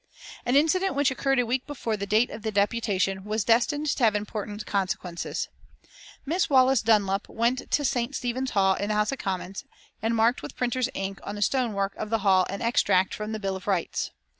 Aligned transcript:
An 0.47 0.55
incident 0.55 0.95
which 0.95 1.11
occurred 1.11 1.37
a 1.39 1.45
week 1.45 1.67
before 1.67 1.95
the 1.95 2.07
date 2.07 2.31
of 2.31 2.41
the 2.41 2.51
deputation 2.51 3.23
was 3.23 3.43
destined 3.43 3.85
to 3.85 4.03
have 4.03 4.15
important 4.15 4.65
consequences. 4.65 5.47
Miss 6.25 6.49
Wallace 6.49 6.81
Dunlop 6.81 7.29
went 7.29 7.69
to 7.69 7.85
St. 7.85 8.15
Stephen's 8.15 8.49
Hall 8.49 8.73
in 8.73 8.87
the 8.87 8.95
House 8.95 9.11
of 9.11 9.19
Commons, 9.19 9.63
and 10.01 10.15
marked 10.15 10.41
with 10.41 10.55
printer's 10.57 10.89
ink 10.95 11.19
on 11.21 11.35
the 11.35 11.43
stone 11.43 11.73
work 11.73 11.93
of 11.97 12.09
the 12.09 12.17
Hall 12.25 12.47
an 12.49 12.63
extract 12.63 13.13
from 13.13 13.31
the 13.31 13.39
Bill 13.39 13.55
of 13.55 13.67
Rights. 13.67 14.09